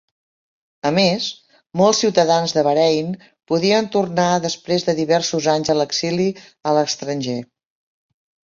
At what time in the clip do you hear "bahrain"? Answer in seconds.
2.69-3.11